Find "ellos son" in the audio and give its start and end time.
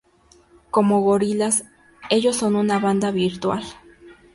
2.09-2.55